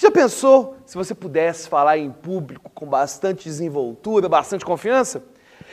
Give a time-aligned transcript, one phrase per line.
[0.00, 5.24] Já pensou se você pudesse falar em público com bastante desenvoltura, bastante confiança?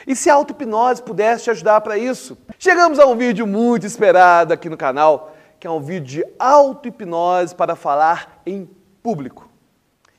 [0.04, 2.36] E se a auto-hipnose pudesse te ajudar para isso?
[2.58, 7.54] Chegamos a um vídeo muito esperado aqui no canal, que é um vídeo de auto-hipnose
[7.54, 8.68] para falar em
[9.00, 9.48] público.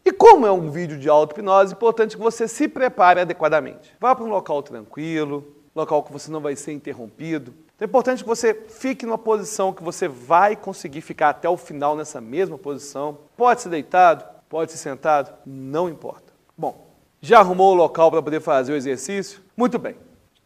[0.05, 3.93] E como é um vídeo de auto-hipnose, é importante que você se prepare adequadamente.
[3.99, 7.53] Vá para um local tranquilo, local que você não vai ser interrompido.
[7.77, 11.55] Então é importante que você fique numa posição que você vai conseguir ficar até o
[11.55, 13.19] final nessa mesma posição.
[13.37, 16.33] Pode ser deitado, pode ser sentado, não importa.
[16.57, 16.87] Bom,
[17.21, 19.43] já arrumou o local para poder fazer o exercício?
[19.55, 19.95] Muito bem.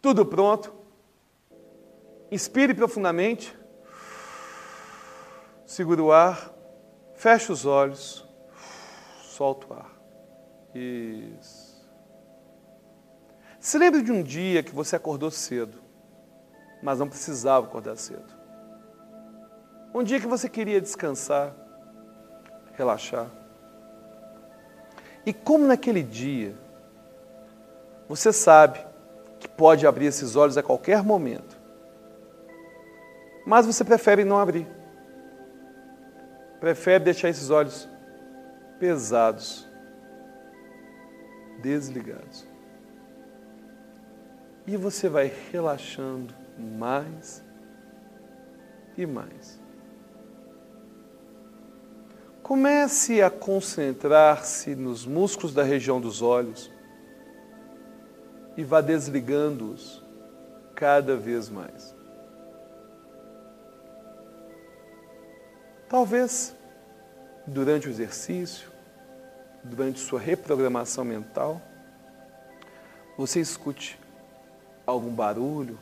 [0.01, 0.73] Tudo pronto.
[2.29, 3.57] Inspire profundamente.
[5.65, 6.53] Segura o ar.
[7.15, 8.27] Feche os olhos.
[9.21, 9.91] Solta o ar.
[10.75, 11.81] Isso.
[13.57, 15.80] Se lembre de um dia que você acordou cedo,
[16.81, 18.41] mas não precisava acordar cedo.
[19.93, 21.53] Um dia que você queria descansar,
[22.73, 23.27] relaxar.
[25.25, 26.55] E como naquele dia
[28.07, 28.79] você sabe
[29.39, 31.59] que pode abrir esses olhos a qualquer momento,
[33.45, 34.67] mas você prefere não abrir.
[36.59, 37.89] Prefere deixar esses olhos
[38.79, 39.67] pesados,
[41.59, 42.47] desligados.
[44.67, 47.43] E você vai relaxando mais
[48.97, 49.59] e mais.
[52.43, 56.71] Comece a concentrar-se nos músculos da região dos olhos
[58.57, 60.03] e vá desligando-os
[60.75, 61.95] cada vez mais.
[65.87, 66.55] Talvez
[67.45, 68.69] durante o exercício,
[69.63, 71.61] durante sua reprogramação mental,
[73.17, 73.99] você escute
[74.85, 75.77] algum barulho,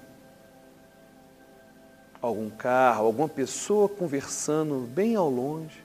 [2.22, 5.84] algum carro, alguma pessoa conversando bem ao longe.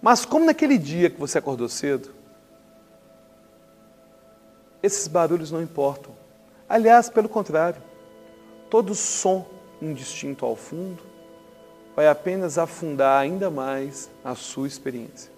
[0.00, 2.10] Mas como naquele dia que você acordou cedo,
[4.82, 6.12] esses barulhos não importam.
[6.68, 7.80] Aliás, pelo contrário,
[8.68, 9.46] todo som
[9.80, 11.02] indistinto ao fundo
[11.94, 15.30] vai apenas afundar ainda mais a sua experiência.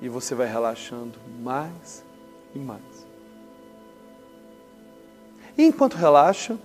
[0.00, 2.04] E você vai relaxando mais
[2.54, 3.06] e mais.
[5.58, 6.58] E enquanto relaxa,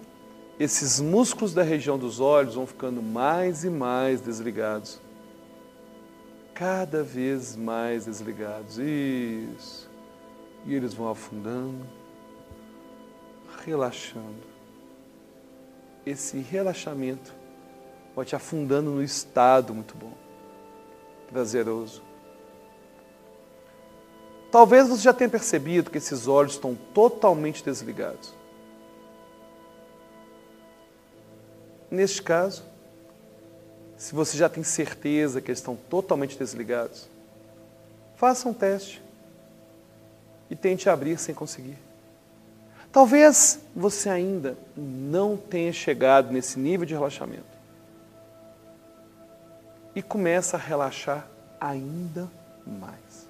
[0.61, 5.01] esses músculos da região dos olhos vão ficando mais e mais desligados.
[6.53, 8.77] Cada vez mais desligados.
[8.77, 9.89] Isso.
[10.67, 11.83] E eles vão afundando,
[13.65, 14.51] relaxando.
[16.05, 17.33] Esse relaxamento
[18.15, 20.13] vai te afundando no estado muito bom,
[21.31, 22.03] prazeroso.
[24.51, 28.40] Talvez você já tenha percebido que esses olhos estão totalmente desligados.
[31.91, 32.63] Neste caso,
[33.97, 37.09] se você já tem certeza que eles estão totalmente desligados,
[38.15, 39.03] faça um teste
[40.49, 41.77] e tente abrir sem conseguir.
[42.91, 47.43] Talvez você ainda não tenha chegado nesse nível de relaxamento.
[49.93, 51.27] E começa a relaxar
[51.59, 52.29] ainda
[52.65, 53.27] mais.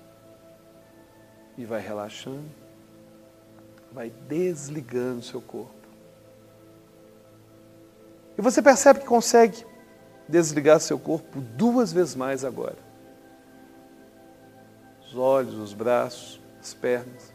[1.57, 2.49] E vai relaxando,
[3.91, 5.80] vai desligando seu corpo.
[8.37, 9.65] E você percebe que consegue
[10.27, 12.77] desligar seu corpo duas vezes mais agora.
[15.05, 17.33] Os olhos, os braços, as pernas.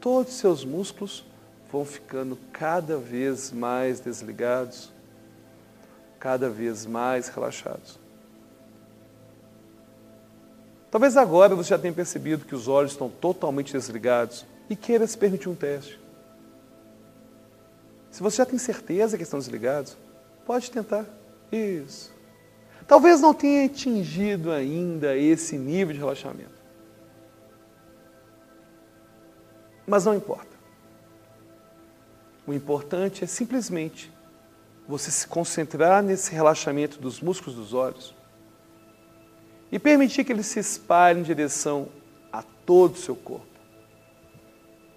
[0.00, 1.24] Todos os seus músculos
[1.70, 4.92] vão ficando cada vez mais desligados,
[6.18, 8.00] cada vez mais relaxados.
[10.90, 15.16] Talvez agora você já tenha percebido que os olhos estão totalmente desligados e queira se
[15.16, 16.01] permitir um teste.
[18.12, 19.96] Se você já tem certeza que estão desligados,
[20.44, 21.06] pode tentar.
[21.50, 22.12] Isso.
[22.86, 26.62] Talvez não tenha atingido ainda esse nível de relaxamento.
[29.86, 30.54] Mas não importa.
[32.46, 34.12] O importante é simplesmente
[34.86, 38.14] você se concentrar nesse relaxamento dos músculos dos olhos
[39.70, 41.88] e permitir que ele se espalhe em direção
[42.30, 43.46] a todo o seu corpo.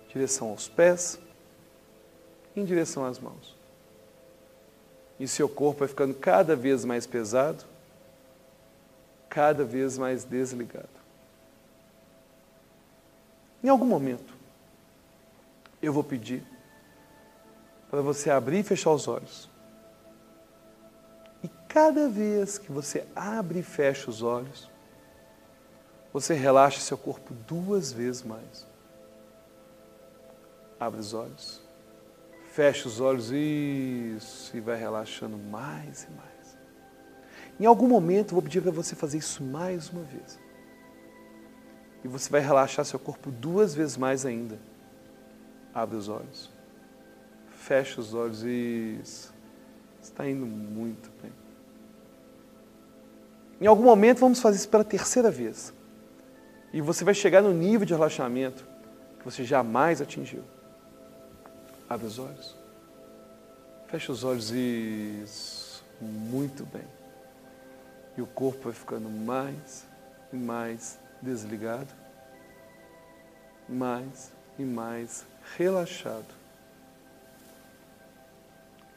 [0.09, 1.17] Direção aos pés,
[2.55, 3.55] em direção às mãos.
[5.19, 7.63] E seu corpo vai ficando cada vez mais pesado,
[9.29, 10.89] cada vez mais desligado.
[13.63, 14.33] Em algum momento,
[15.81, 16.43] eu vou pedir
[17.89, 19.49] para você abrir e fechar os olhos.
[21.43, 24.69] E cada vez que você abre e fecha os olhos,
[26.11, 28.65] você relaxa seu corpo duas vezes mais.
[30.79, 31.64] Abre os olhos.
[32.55, 36.57] Fecha os olhos, isso, e vai relaxando mais e mais.
[37.59, 40.39] Em algum momento eu vou pedir para você fazer isso mais uma vez.
[42.01, 44.57] E você vai relaxar seu corpo duas vezes mais ainda.
[45.73, 46.49] Abre os olhos.
[47.49, 48.41] Fecha os olhos.
[48.43, 49.33] Isso.
[50.01, 51.33] Está indo muito bem.
[53.59, 55.73] Em algum momento vamos fazer isso pela terceira vez.
[56.71, 58.65] E você vai chegar no nível de relaxamento
[59.19, 60.54] que você jamais atingiu.
[61.89, 62.55] Abre os olhos.
[63.87, 64.51] Fecha os olhos.
[64.51, 65.83] Isso.
[66.01, 66.87] Muito bem.
[68.17, 69.85] E o corpo vai ficando mais
[70.31, 71.93] e mais desligado,
[73.67, 75.25] mais e mais
[75.57, 76.33] relaxado.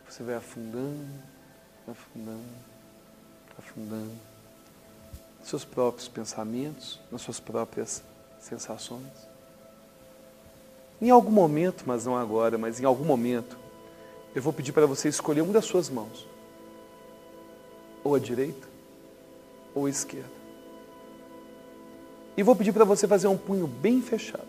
[0.08, 1.06] Você vai afundando,
[1.87, 2.55] afundando,
[3.58, 4.19] afundando
[5.43, 8.02] seus próprios pensamentos, nas suas próprias
[8.38, 9.27] sensações.
[11.00, 13.56] Em algum momento, mas não agora, mas em algum momento,
[14.35, 16.27] eu vou pedir para você escolher uma das suas mãos,
[18.03, 18.67] ou a direita,
[19.75, 20.39] ou a esquerda.
[22.37, 24.47] E vou pedir para você fazer um punho bem fechado.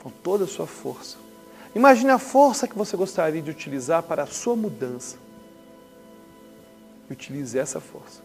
[0.00, 1.16] Com toda a sua força.
[1.74, 5.16] Imagine a força que você gostaria de utilizar para a sua mudança.
[7.10, 8.22] E utilize essa força.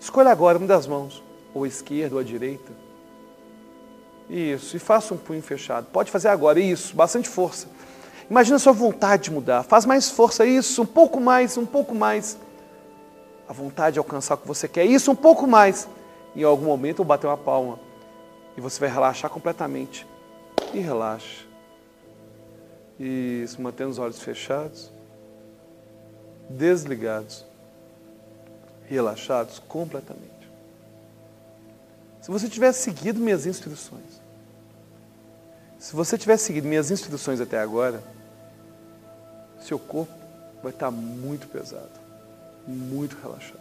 [0.00, 1.22] Escolha agora uma das mãos,
[1.54, 2.72] ou a esquerda ou a direita.
[4.28, 5.86] Isso, e faça um punho fechado.
[5.92, 7.66] Pode fazer agora, isso, bastante força.
[8.30, 9.62] Imagina a sua vontade de mudar.
[9.62, 12.38] Faz mais força, isso, um pouco mais, um pouco mais.
[13.48, 15.88] A vontade de alcançar o que você quer, isso, um pouco mais.
[16.34, 17.78] Em algum momento eu bater uma palma.
[18.56, 20.06] E você vai relaxar completamente.
[20.72, 21.44] E relaxa.
[22.98, 24.90] Isso, mantendo os olhos fechados,
[26.48, 27.44] desligados,
[28.86, 30.41] relaxados completamente.
[32.22, 34.22] Se você tivesse seguido minhas instruções,
[35.76, 38.00] se você tivesse seguido minhas instruções até agora,
[39.60, 40.14] seu corpo
[40.62, 41.90] vai estar muito pesado,
[42.64, 43.60] muito relaxado.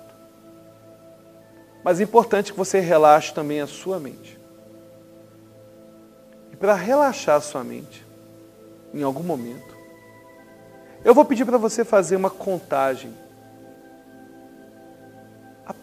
[1.83, 4.39] Mas é importante que você relaxe também a sua mente.
[6.51, 8.05] E para relaxar a sua mente,
[8.93, 9.75] em algum momento,
[11.03, 13.11] eu vou pedir para você fazer uma contagem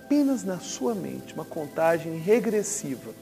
[0.09, 3.13] apenas na sua mente, uma contagem regressiva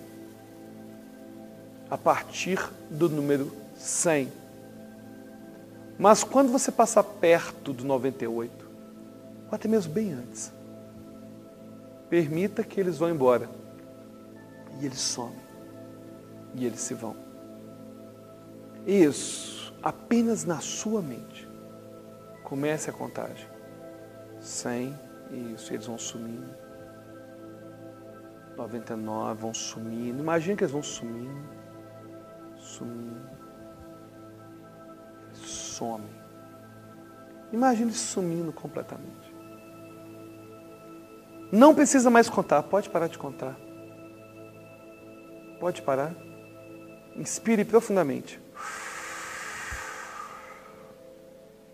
[1.90, 4.32] a partir do número 100.
[5.98, 8.70] Mas quando você passar perto do 98,
[9.48, 10.52] ou até mesmo bem antes,
[12.08, 13.50] permita que eles vão embora.
[14.80, 15.40] E eles somem.
[16.54, 17.16] E eles se vão.
[18.86, 21.48] Isso, apenas na sua mente.
[22.44, 23.48] Comece a contagem.
[24.40, 24.94] 100,
[25.52, 26.65] isso, eles vão sumindo.
[28.56, 30.20] 99 vão sumindo.
[30.20, 31.56] Imagina que eles vão sumindo
[32.66, 33.30] sumindo.
[35.32, 36.04] Some.
[37.52, 39.34] Imagine sumindo completamente.
[41.52, 43.56] Não precisa mais contar, pode parar de contar.
[45.60, 46.14] Pode parar.
[47.14, 48.40] Inspire profundamente.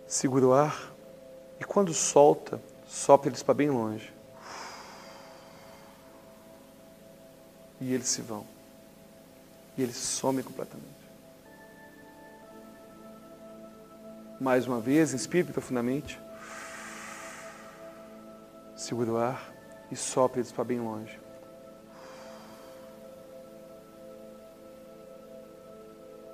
[0.06, 0.93] Segura o ar
[1.58, 4.12] e quando solta, sopra eles para bem longe.
[7.82, 8.46] E eles se vão
[9.76, 11.02] e ele some completamente.
[14.40, 16.20] Mais uma vez, inspire profundamente.
[18.76, 19.52] Segura o ar
[19.90, 21.18] e sopre eles para bem longe.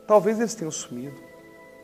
[0.06, 1.22] Talvez eles tenham sumido,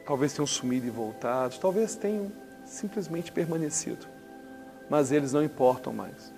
[0.07, 2.33] talvez tenham sumido e voltado, talvez tenham
[2.65, 4.07] simplesmente permanecido,
[4.89, 6.33] mas eles não importam mais.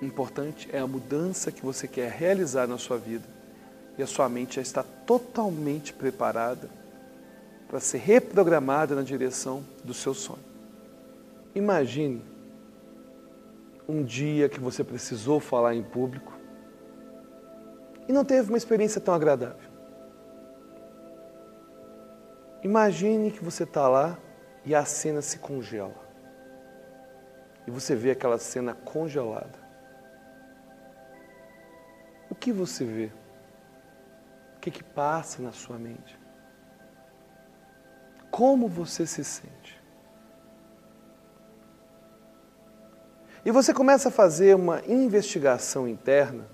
[0.00, 3.24] O importante é a mudança que você quer realizar na sua vida
[3.96, 6.68] e a sua mente já está totalmente preparada
[7.68, 10.44] para ser reprogramada na direção do seu sonho.
[11.54, 12.22] Imagine
[13.88, 16.32] um dia que você precisou falar em público
[18.08, 19.70] e não teve uma experiência tão agradável.
[22.62, 24.18] Imagine que você está lá
[24.64, 25.94] e a cena se congela.
[27.66, 29.63] E você vê aquela cena congelada.
[32.34, 33.10] O que você vê?
[34.64, 36.18] que, que passa na sua mente?
[38.30, 39.82] Como você se sente?
[43.44, 46.48] E você começa a fazer uma investigação interna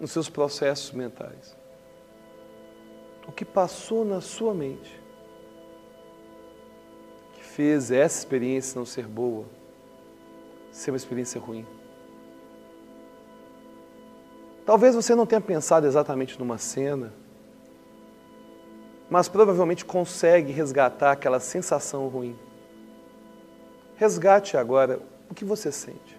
[0.00, 1.54] nos seus processos mentais.
[3.28, 4.98] O que passou na sua mente
[7.34, 9.44] que fez essa experiência não ser boa,
[10.72, 11.66] ser uma experiência ruim?
[14.70, 17.12] Talvez você não tenha pensado exatamente numa cena,
[19.10, 22.38] mas provavelmente consegue resgatar aquela sensação ruim.
[23.96, 26.16] resgate agora o que você sente.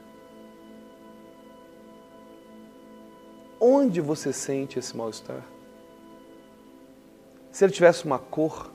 [3.57, 5.45] Onde você sente esse mal-estar?
[7.53, 8.69] Se ele tivesse uma cor,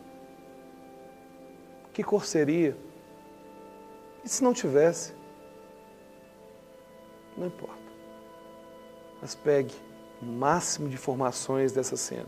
[1.92, 2.74] que cor seria?
[4.24, 5.12] E se não tivesse?
[7.36, 7.95] Não importa.
[9.20, 9.74] Mas pegue
[10.20, 12.26] o máximo de informações dessa cena.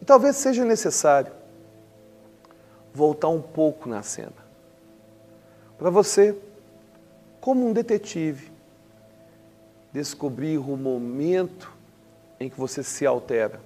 [0.00, 1.32] E talvez seja necessário
[2.92, 4.32] voltar um pouco na cena.
[5.78, 6.36] Para você,
[7.40, 8.52] como um detetive,
[9.92, 11.72] descobrir o momento
[12.38, 13.60] em que você se altera.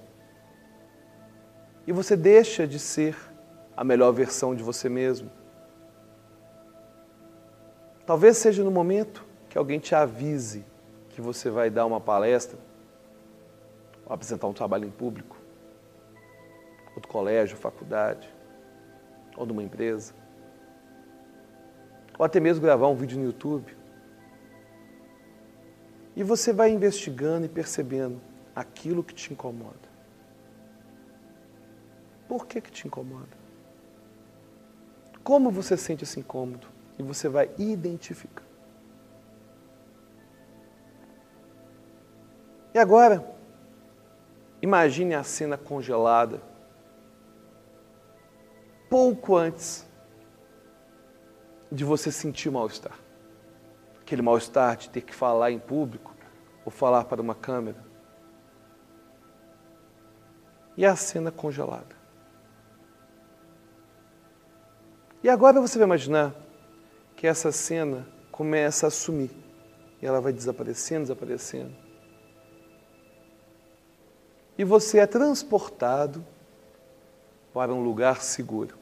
[1.85, 3.15] E você deixa de ser
[3.75, 5.31] a melhor versão de você mesmo.
[8.05, 10.65] Talvez seja no momento que alguém te avise
[11.09, 12.59] que você vai dar uma palestra,
[14.05, 15.37] ou apresentar um trabalho em público,
[16.95, 18.31] ou do colégio, faculdade,
[19.35, 20.13] ou de uma empresa,
[22.17, 23.75] ou até mesmo gravar um vídeo no YouTube.
[26.15, 28.19] E você vai investigando e percebendo
[28.55, 29.87] aquilo que te incomoda.
[32.27, 33.37] Por que, que te incomoda?
[35.23, 36.67] Como você sente esse incômodo?
[36.97, 38.46] E você vai identificar.
[42.77, 43.27] E agora,
[44.61, 46.39] imagine a cena congelada,
[48.87, 49.83] pouco antes
[51.71, 52.93] de você sentir mal-estar.
[53.99, 56.15] Aquele mal-estar de ter que falar em público
[56.63, 57.83] ou falar para uma câmera
[60.77, 61.95] e a cena congelada.
[65.23, 66.31] E agora você vai imaginar
[67.15, 69.31] que essa cena começa a sumir
[69.99, 71.86] e ela vai desaparecendo, desaparecendo.
[74.57, 76.25] E você é transportado
[77.53, 78.75] para um lugar seguro.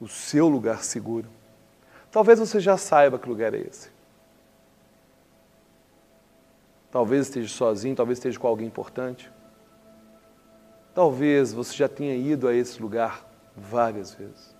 [0.00, 1.28] O seu lugar seguro.
[2.10, 3.90] Talvez você já saiba que lugar é esse.
[6.90, 9.30] Talvez esteja sozinho, talvez esteja com alguém importante.
[10.94, 14.54] Talvez você já tenha ido a esse lugar várias vezes.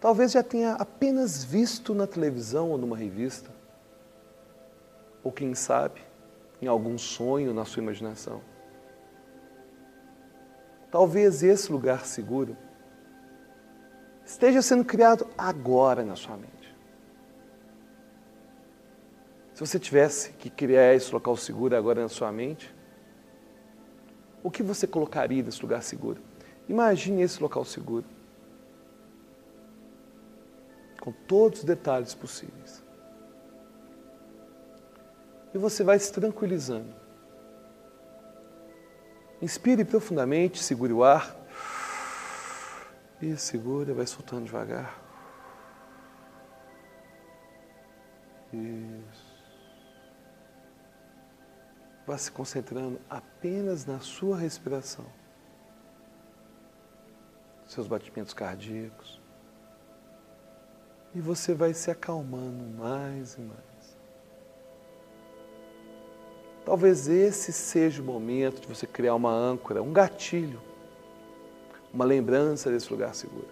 [0.00, 3.50] Talvez já tenha apenas visto na televisão ou numa revista.
[5.24, 6.00] Ou quem sabe,
[6.60, 8.40] em algum sonho na sua imaginação.
[10.90, 12.56] Talvez esse lugar seguro
[14.24, 16.76] esteja sendo criado agora na sua mente.
[19.54, 22.72] Se você tivesse que criar esse local seguro agora na sua mente,
[24.42, 26.22] o que você colocaria nesse lugar seguro?
[26.68, 28.04] Imagine esse local seguro.
[31.00, 32.84] Com todos os detalhes possíveis.
[35.54, 36.94] E você vai se tranquilizando.
[39.40, 41.36] Inspire profundamente, segure o ar.
[43.20, 45.08] E segura, vai soltando devagar.
[48.52, 49.28] Isso.
[52.06, 55.04] Vá se concentrando apenas na sua respiração,
[57.66, 59.20] seus batimentos cardíacos.
[61.14, 63.67] E você vai se acalmando mais e mais.
[66.68, 70.60] Talvez esse seja o momento de você criar uma âncora, um gatilho,
[71.90, 73.48] uma lembrança desse lugar seguro.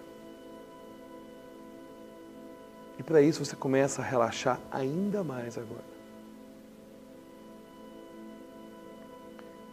[2.99, 5.97] E para isso você começa a relaxar ainda mais agora.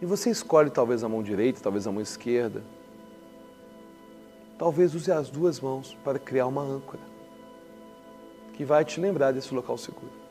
[0.02, 2.64] E você escolhe talvez a mão direita, talvez a mão esquerda.
[4.58, 7.04] Talvez use as duas mãos para criar uma âncora
[8.54, 10.23] que vai te lembrar desse local seguro.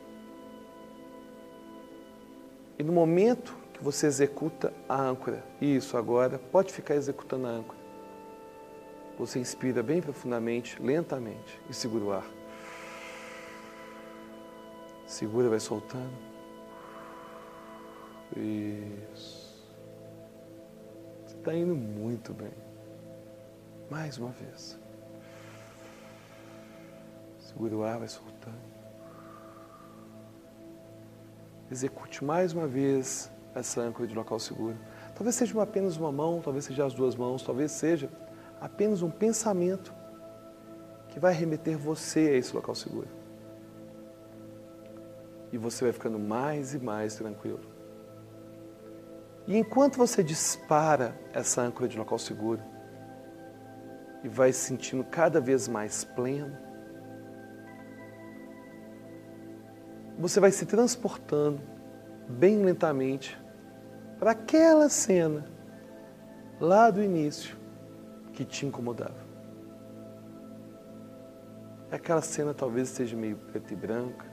[2.83, 7.79] E no momento que você executa a âncora, isso agora, pode ficar executando a âncora.
[9.17, 12.25] Você inspira bem profundamente, lentamente e segura o ar.
[15.07, 16.11] Segura, vai soltando.
[18.35, 19.63] Isso.
[21.25, 22.51] Está indo muito bem.
[23.89, 24.77] Mais uma vez.
[27.39, 28.72] Segura o ar, vai soltando.
[31.73, 34.77] Execute mais uma vez essa âncora de local seguro.
[35.15, 38.11] Talvez seja apenas uma mão, talvez seja as duas mãos, talvez seja
[38.61, 39.91] apenas um pensamento
[41.09, 43.07] que vai remeter você a esse local seguro.
[45.51, 47.61] E você vai ficando mais e mais tranquilo.
[49.47, 52.61] E enquanto você dispara essa âncora de local seguro
[54.23, 56.55] e vai se sentindo cada vez mais pleno,
[60.17, 61.61] você vai se transportando
[62.27, 63.37] bem lentamente
[64.19, 65.45] para aquela cena
[66.59, 67.57] lá do início,
[68.31, 69.23] que te incomodava.
[71.91, 74.25] Aquela cena talvez esteja meio preta e branca,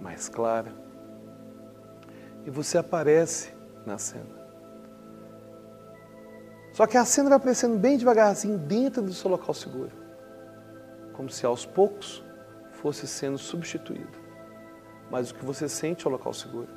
[0.00, 0.72] mais clara.
[2.46, 3.52] E você aparece
[3.84, 4.44] na cena.
[6.72, 9.92] Só que a cena vai aparecendo bem devagarzinho dentro do seu local seguro.
[11.12, 12.24] Como se aos poucos
[12.72, 14.23] fosse sendo substituído.
[15.10, 16.68] Mas o que você sente é o local seguro.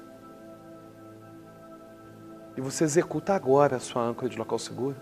[2.56, 4.98] E você executa agora a sua âncora de local seguro.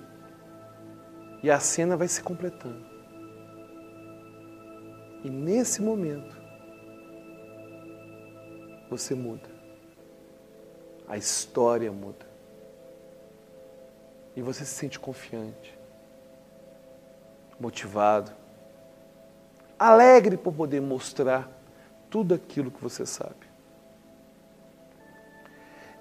[1.41, 2.85] E a cena vai se completando.
[5.23, 6.37] E nesse momento,
[8.89, 9.49] você muda.
[11.07, 12.25] A história muda.
[14.35, 15.77] E você se sente confiante,
[17.59, 18.31] motivado,
[19.79, 21.49] alegre por poder mostrar
[22.15, 23.45] tudo aquilo que você sabe.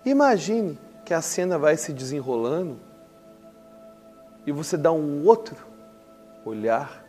[0.05, 2.79] Imagine que a cena vai se desenrolando
[4.47, 5.57] e você dá um outro
[6.45, 7.05] olhar,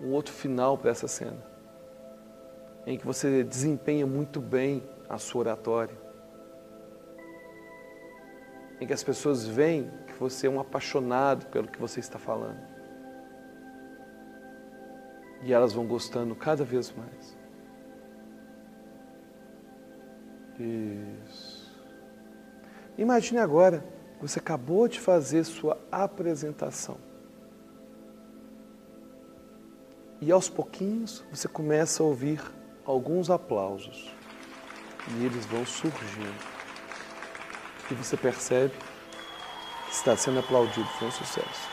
[0.00, 1.44] um outro final para essa cena,
[2.86, 5.98] em que você desempenha muito bem a sua oratória,
[8.80, 12.62] em que as pessoas veem que você é um apaixonado pelo que você está falando.
[15.42, 17.37] E elas vão gostando cada vez mais.
[20.58, 21.68] Isso.
[22.96, 23.84] Imagine agora,
[24.20, 26.98] você acabou de fazer sua apresentação.
[30.20, 32.42] E aos pouquinhos você começa a ouvir
[32.84, 34.12] alguns aplausos.
[35.10, 36.58] E eles vão surgindo.
[37.90, 38.74] E você percebe
[39.86, 41.68] que está sendo aplaudido, foi um sucesso.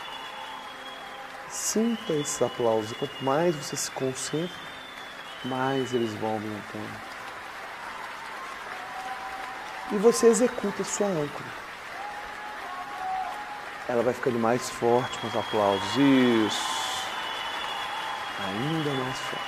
[1.49, 2.93] Sinta esses aplausos.
[2.93, 4.55] Quanto mais você se concentra,
[5.43, 7.14] mais eles vão aumentando
[9.91, 11.65] e você executa sua âncora.
[13.87, 15.87] Ela vai ficando mais forte com os aplausos.
[15.95, 17.05] Isso.
[18.43, 19.45] Ainda mais forte.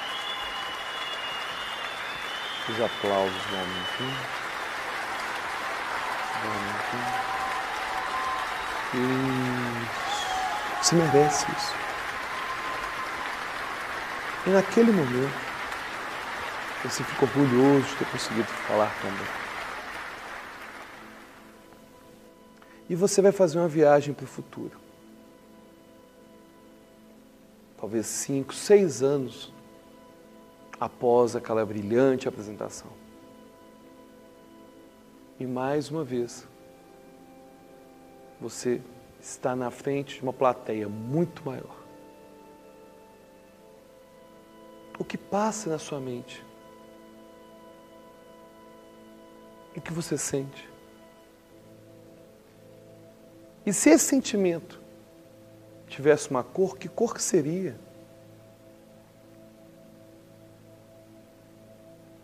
[2.69, 4.27] Os aplausos vão aumentando.
[6.43, 7.27] Vão aumentando.
[9.83, 10.27] Isso.
[10.83, 11.73] Você merece isso.
[14.45, 15.33] E naquele momento,
[16.83, 19.11] você fica orgulhoso de ter conseguido falar tão
[22.89, 24.79] e você vai fazer uma viagem para o futuro.
[27.77, 29.53] Talvez cinco, seis anos
[30.79, 32.91] após aquela brilhante apresentação.
[35.39, 36.47] E mais uma vez,
[38.41, 38.81] você
[39.19, 41.75] está na frente de uma plateia muito maior.
[44.97, 46.43] O que passa na sua mente?
[49.75, 50.66] O que você sente?
[53.67, 54.79] E se esse sentimento
[55.87, 57.77] tivesse uma cor, que cor que seria?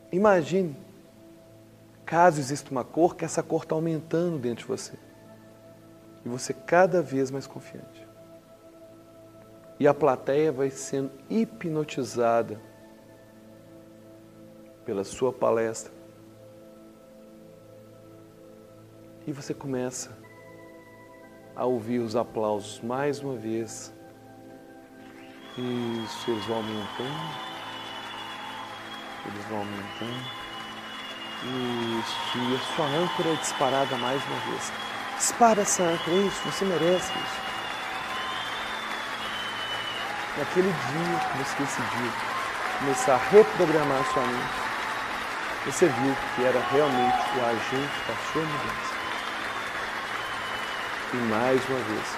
[0.09, 0.73] Imagine,
[2.05, 4.93] caso exista uma cor, que essa cor está aumentando dentro de você.
[6.23, 8.07] E você cada vez mais confiante.
[9.77, 12.57] E a plateia vai sendo hipnotizada
[14.85, 15.91] pela sua palestra.
[19.27, 20.22] E você começa
[21.55, 23.93] a ouvir os aplausos mais uma vez.
[25.57, 27.53] Isso, eles vão aumentando.
[29.25, 30.43] Eles vão aumentando.
[31.43, 34.71] Isso, e a sua âncora é disparada mais uma vez.
[35.17, 37.43] Dispara essa âncora, isso, você merece isso.
[40.37, 42.11] Naquele dia que você decidiu
[42.79, 44.63] começar a reprogramar a sua mente,
[45.65, 49.02] você viu que era realmente o agente da sua mudança.
[51.13, 52.17] E mais uma vez,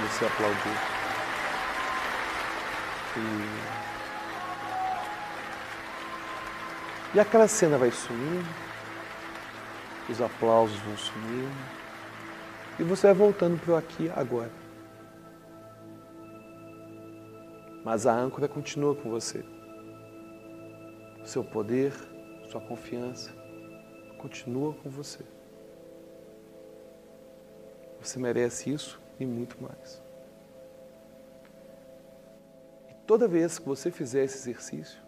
[0.00, 0.72] você aplaudiu.
[3.16, 3.18] E...
[7.16, 8.46] e aquela cena vai sumindo,
[10.08, 11.50] os aplausos vão sumindo,
[12.78, 14.52] e você vai voltando para o aqui agora.
[17.84, 19.44] Mas a âncora continua com você.
[21.20, 21.92] O seu poder,
[22.52, 23.34] sua confiança
[24.18, 25.24] continua com você.
[28.06, 30.00] Você merece isso e muito mais.
[32.88, 35.02] E toda vez que você fizer esse exercício,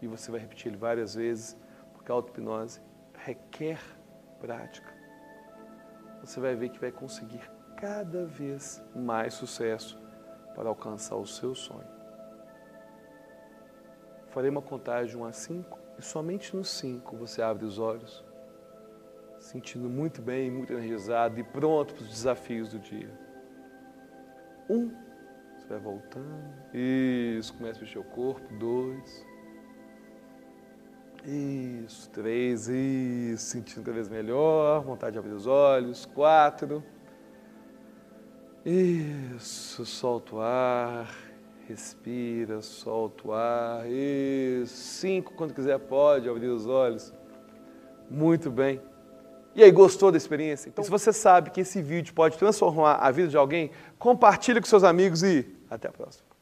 [0.00, 1.56] e você vai repetir ele várias vezes,
[1.92, 2.80] porque a auto-hipnose
[3.12, 3.80] requer
[4.40, 4.86] prática,
[6.20, 7.42] você vai ver que vai conseguir
[7.76, 10.00] cada vez mais sucesso
[10.54, 11.88] para alcançar o seu sonho.
[14.28, 18.24] Farei uma contagem de 1 a 5 e somente no 5 você abre os olhos
[19.44, 23.10] sentindo muito bem, muito energizado e pronto para os desafios do dia.
[24.68, 24.90] Um.
[25.58, 26.54] Você vai voltando.
[26.72, 28.52] Isso, começa a mexer o corpo.
[28.54, 29.26] Dois.
[31.26, 36.84] Isso, três, isso, sentindo cada vez melhor, vontade de abrir os olhos, quatro,
[38.62, 41.10] isso, solta o ar,
[41.66, 47.10] respira, solta o ar, isso, cinco, quando quiser pode abrir os olhos,
[48.10, 48.82] muito bem.
[49.56, 50.68] E aí, gostou da experiência?
[50.68, 54.66] Então, se você sabe que esse vídeo pode transformar a vida de alguém, compartilhe com
[54.66, 56.33] seus amigos e até a próxima.